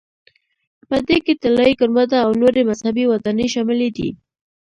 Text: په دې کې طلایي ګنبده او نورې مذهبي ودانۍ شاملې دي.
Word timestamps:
په 0.89 0.97
دې 1.07 1.17
کې 1.25 1.33
طلایي 1.43 1.73
ګنبده 1.79 2.17
او 2.25 2.31
نورې 2.41 2.61
مذهبي 2.69 3.05
ودانۍ 3.07 3.47
شاملې 3.53 3.89
دي. 3.97 4.09